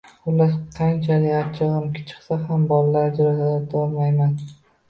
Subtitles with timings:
[0.27, 4.35] Xullas, qanchalik achchig`im chiqsa ham bolalarni ajratolmayman